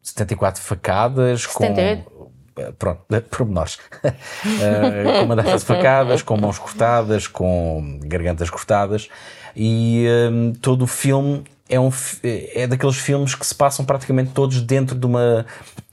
[0.03, 2.05] 74 facadas, 78.
[2.05, 2.31] com.
[2.57, 3.79] eh, Pronto, pormenores.
[4.03, 9.09] Eh, com uma data de facadas, com mãos cortadas, com gargantas cortadas.
[9.57, 11.91] E hum, todo o filme é, um,
[12.23, 15.47] é daqueles filmes que se passam praticamente todos dentro de uma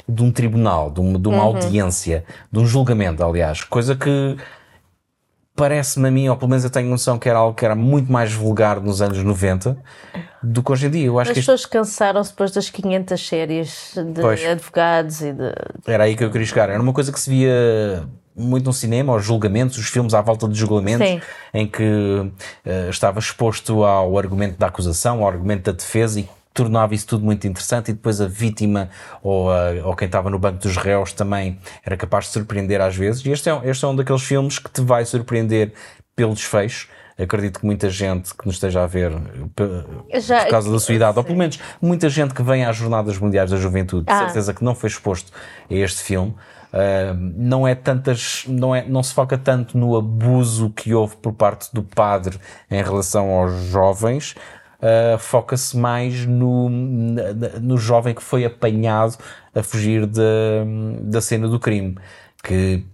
[0.10, 1.44] de um tribunal, de uma, de uma Uhum.
[1.56, 3.64] audiência, de um julgamento, aliás.
[3.64, 4.36] Coisa que
[5.56, 8.12] parece-me a mim, ou pelo menos eu tenho noção que era algo que era muito
[8.12, 9.78] mais vulgar nos anos 90
[10.42, 11.06] do que hoje em dia.
[11.06, 14.44] Eu acho As que isto pessoas cansaram-se depois das 500 séries de Pois.
[14.46, 15.54] advogados e de.
[15.86, 16.70] era aí que eu queria chegar.
[16.70, 18.04] Era uma coisa que se via
[18.36, 21.22] muito no cinema, os julgamentos, os filmes à volta de julgamentos, Sim.
[21.54, 22.32] em que
[22.66, 27.24] eh, estava exposto ao argumento da acusação, ao argumento da defesa e tornava isso tudo
[27.24, 28.90] muito interessante e depois a vítima
[29.24, 32.96] ou, a, ou quem estava no banco dos réus também era capaz de surpreender às
[32.96, 33.26] vezes.
[33.26, 35.72] E este é, este é um daqueles filmes que te vai surpreender
[36.16, 36.88] pelo desfecho.
[37.18, 39.12] Acredito que muita gente que nos esteja a ver
[39.56, 39.86] por,
[40.20, 43.18] Já- por causa da sua idade, ou pelo menos muita gente que vem às Jornadas
[43.18, 44.20] Mundiais da Juventude, de Ah.
[44.26, 45.32] certeza que não foi exposto
[45.70, 46.34] a este filme.
[46.72, 51.34] Uh, não é tantas, não, é, não se foca tanto no abuso que houve por
[51.34, 54.36] parte do padre em relação aos jovens,
[54.80, 59.18] uh, foca-se mais no, no jovem que foi apanhado
[59.54, 60.22] a fugir da,
[61.02, 61.98] da cena do crime,
[62.42, 62.86] que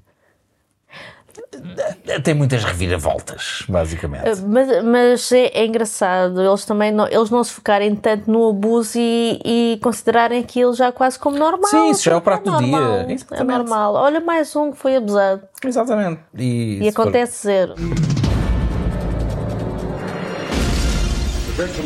[2.24, 4.28] tem muitas reviravoltas, basicamente.
[4.30, 8.50] Uh, Mas, mas é, é engraçado, eles também não, eles não se focarem tanto no
[8.50, 11.70] abuso e, e considerarem aquilo já quase como normal.
[11.70, 13.06] Sim, isso já é o prato do normal, dia.
[13.10, 13.58] É Exatamente.
[13.58, 13.94] normal.
[13.96, 15.42] Olha, mais um que foi abusado.
[15.64, 16.22] Exatamente.
[16.36, 17.76] E, E se for- acontece zero.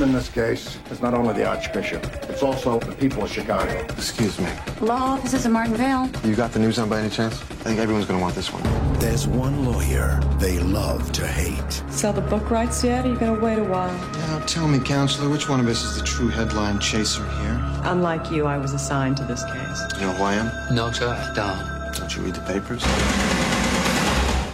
[0.01, 3.71] The in this case is not only the Archbishop, it's also the people of Chicago.
[3.89, 4.49] Excuse me.
[4.79, 6.09] Law, this is Martin Vale.
[6.27, 7.39] You got the news on by any chance?
[7.39, 8.63] I think everyone's gonna want this one.
[8.97, 11.83] There's one lawyer they love to hate.
[11.91, 13.05] Sell the book rights yet?
[13.05, 13.93] Or you gonna wait a while?
[14.13, 17.61] Now tell me, counselor, which one of us is the true headline chaser here?
[17.83, 19.81] Unlike you, I was assigned to this case.
[19.99, 20.75] You know who I am?
[20.75, 21.93] No, sir, don't.
[21.95, 22.83] Don't you read the papers?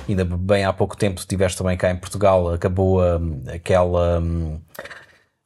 [0.09, 4.19] ainda bem há pouco tempo estiveste também cá em Portugal, acabou hum, aquela.
[4.19, 4.59] hum,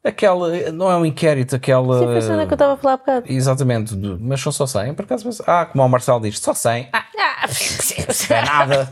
[0.04, 0.72] aquela.
[0.72, 2.00] não é um inquérito, aquela.
[2.00, 3.26] Sim, foi a cena que eu estava a falar há bocado.
[3.32, 4.94] Exatamente, mas são só 100.
[4.94, 6.90] Por acaso, ah, como o Marcelo diz, só 100.
[6.94, 7.04] Ah,
[8.30, 8.90] não é nada.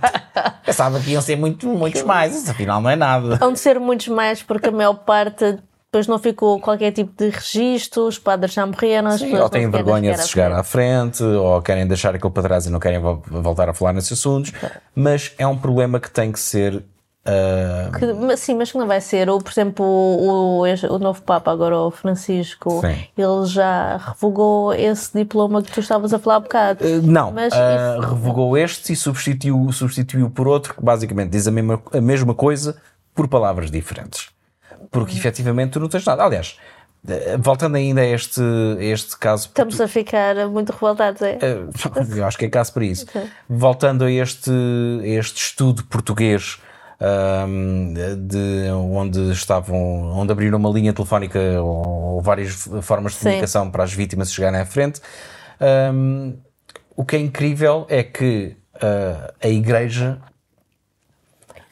[0.66, 3.38] Pensava que iam ser muito, muitos mais, isso afinal não é nada.
[3.42, 5.58] Hão de ser muitos mais porque a maior parte
[5.92, 9.50] depois não ficou qualquer tipo de registro, os padres já morreram, as Sim, pessoas ou
[9.50, 13.00] têm vergonha de chegar à frente, ou querem deixar aquilo para trás e não querem
[13.00, 14.54] vo- voltar a falar nesses assuntos.
[14.94, 16.84] Mas é um problema que tem que ser.
[17.98, 19.30] Que, sim, mas que não vai ser.
[19.30, 23.06] Ou, por exemplo, o, o, o novo Papa, agora o Francisco, Sim.
[23.18, 26.86] ele já revogou esse diploma que tu estavas a falar há bocado.
[26.86, 27.58] Uh, Não, Mas uh,
[28.00, 32.34] isso- revogou este e substituiu, substituiu por outro que basicamente diz a mesma, a mesma
[32.34, 32.78] coisa
[33.14, 34.30] por palavras diferentes.
[34.92, 36.24] Porque efetivamente tu não tens nada.
[36.24, 36.58] Aliás,
[37.06, 38.42] uh, voltando ainda a este,
[38.80, 39.48] a este caso.
[39.48, 41.38] Estamos a ficar muito revoltados, é?
[42.16, 43.06] Eu acho que é caso para isso.
[43.10, 43.22] Ok.
[43.50, 44.50] Voltando a este,
[45.04, 46.60] a este estudo português.
[48.18, 53.24] De onde estavam, onde abriram uma linha telefónica ou, ou várias formas de Sim.
[53.26, 55.02] comunicação para as vítimas chegarem à frente.
[55.94, 56.38] Um,
[56.96, 60.20] o que é incrível é que uh, a Igreja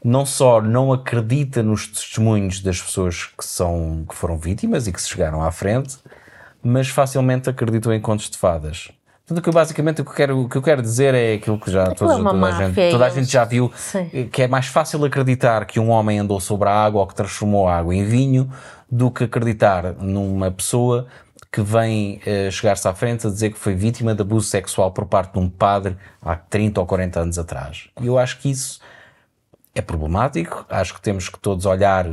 [0.03, 5.01] não só não acredita nos testemunhos das pessoas que, são, que foram vítimas e que
[5.01, 5.97] se chegaram à frente,
[6.63, 8.89] mas facilmente acreditam em contos de fadas.
[9.27, 11.69] Tudo que basicamente o que, eu quero, o que eu quero dizer é aquilo que
[11.69, 14.29] já todos, é toda, a gente, toda a gente já viu, Sim.
[14.31, 17.67] que é mais fácil acreditar que um homem andou sobre a água ou que transformou
[17.67, 18.49] a água em vinho
[18.89, 21.07] do que acreditar numa pessoa
[21.51, 25.05] que vem eh, chegar-se à frente a dizer que foi vítima de abuso sexual por
[25.05, 27.89] parte de um padre há 30 ou 40 anos atrás.
[28.01, 28.79] E eu acho que isso
[29.75, 32.07] é problemático, acho que temos que todos olhar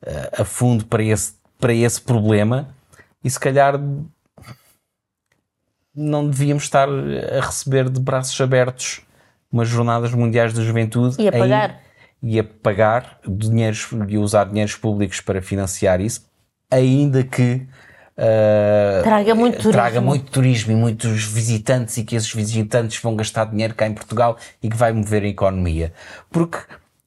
[0.00, 2.68] eh, a fundo para esse, para esse problema
[3.24, 3.80] e se calhar
[5.96, 9.00] não devíamos estar a receber de braços abertos
[9.50, 11.80] umas jornadas mundiais da juventude E a pagar.
[12.22, 16.26] e a pagar dinheiros e usar dinheiros públicos para financiar isso,
[16.70, 17.66] ainda que
[18.18, 19.72] uh, Traga muito turismo.
[19.72, 23.94] traga muito turismo e muitos visitantes e que esses visitantes vão gastar dinheiro cá em
[23.94, 25.92] Portugal e que vai mover a economia.
[26.30, 26.58] Porque,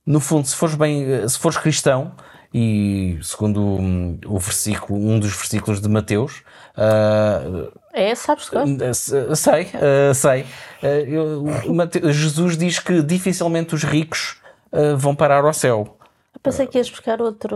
[0.05, 2.13] no fundo, se fores bem, se fores cristão,
[2.53, 6.41] e segundo hum, o versículo, um dos versículos de Mateus,
[6.75, 10.41] uh, É, sabes que Uh, se- Sei, uh, sei.
[10.81, 14.37] Uh, eu- Jesus diz que dificilmente os ricos
[14.71, 15.97] uh, vão parar ao céu.
[16.33, 17.55] Eu pensei que ias buscar outro.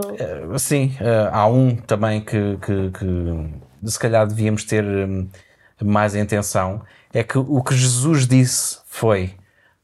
[0.58, 0.94] Sim,
[1.32, 5.26] há um também que, que- que se calhar devíamos ter um,
[5.82, 6.82] mais atenção.
[7.12, 9.32] É que o que Jesus disse foi: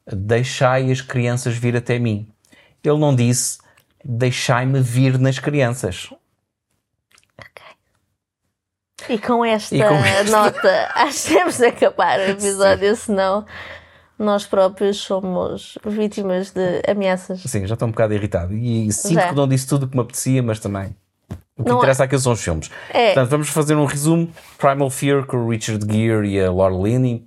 [0.06, 2.28] Deixai as crianças vir até mim.
[2.84, 3.58] Ele não disse:
[4.04, 6.10] Deixai-me vir nas crianças.
[9.08, 9.94] E com esta, E com
[10.30, 13.44] nota, acho que temos de acabar o episódio, senão
[14.18, 17.40] nós próprios somos vítimas de ameaças.
[17.42, 18.52] Sim, já estou um bocado irritado.
[18.54, 19.28] E sinto Já.
[19.28, 20.94] que não disse tudo o que me apetecia, mas também.
[21.56, 22.70] O que Não é- interessa aqui são os filmes.
[22.90, 23.06] É.
[23.06, 24.30] Portanto, vamos fazer um resumo.
[24.58, 27.24] Primal Fear com o Richard Gere e a Laura Linney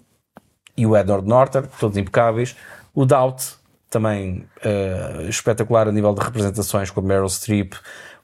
[0.78, 2.56] e o Edward Norton, todos impecáveis.
[2.96, 3.44] O Doubt,
[3.90, 7.74] também eh, espetacular a nível de representações com a Meryl Streep,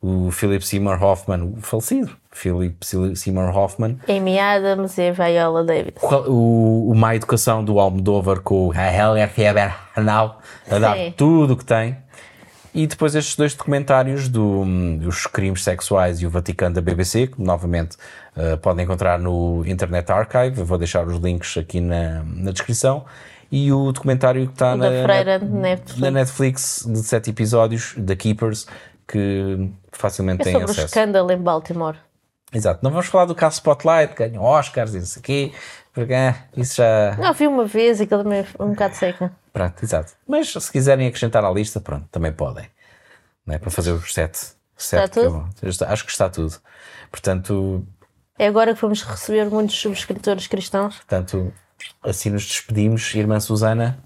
[0.01, 2.77] o Philip Seymour Hoffman, o falecido Philip
[3.15, 3.99] Seymour Hoffman.
[4.07, 5.93] Amy Adams e Viola Davis.
[6.27, 10.39] O, o Má Educação do Almodóvar com a Helga Fieber Hanau,
[10.69, 11.13] a dar Sim.
[11.17, 11.97] tudo o que tem.
[12.73, 14.63] E depois estes dois documentários do,
[14.99, 17.97] dos crimes sexuais e o Vaticano da BBC, que novamente
[18.39, 23.03] Uh, podem encontrar no Internet Archive, eu vou deixar os links aqui na, na descrição.
[23.51, 25.99] E o documentário que está na, Freira na, Netflix.
[25.99, 28.65] na Netflix de sete episódios, da Keepers,
[29.11, 30.85] que facilmente É têm sobre o acesso.
[30.87, 31.97] escândalo em Baltimore.
[32.53, 32.79] Exato.
[32.83, 35.53] Não vamos falar do caso Spotlight, ganham Oscars e isso aqui,
[35.93, 37.15] porque ah, isso já.
[37.17, 39.31] Não, vi uma vez e aquilo também é um bocado seca.
[39.53, 40.13] Pronto, exato.
[40.27, 42.67] Mas se quiserem acrescentar à lista, pronto, também podem.
[43.45, 43.57] Não é?
[43.59, 44.39] Para fazer os sete.
[44.77, 45.49] sete que tudo?
[45.61, 46.55] eu- está- acho que está tudo.
[47.11, 47.85] Portanto,
[48.37, 50.95] É agora que vamos receber muitos subscritores cristãos.
[50.95, 51.51] portanto,
[52.03, 53.99] assim nos despedimos, irmã Susana.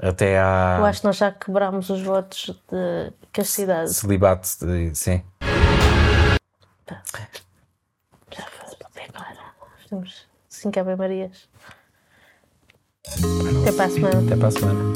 [0.00, 3.92] Até à Eu acho que nós já quebrámos os votos de castidade.
[3.94, 4.46] celibato.
[4.66, 5.22] de- sim.
[9.88, 11.48] Temos cinco Ave Marias.
[13.62, 14.18] Até para a semana.
[14.26, 14.92] Até para a semana.